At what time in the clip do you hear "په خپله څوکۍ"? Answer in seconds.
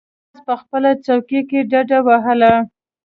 0.47-1.41